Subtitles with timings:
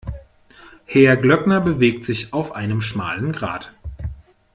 [0.87, 3.75] Herr Glöckner bewegt sich auf einem schmalen Grat.